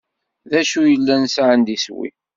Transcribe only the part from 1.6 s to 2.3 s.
d iswi?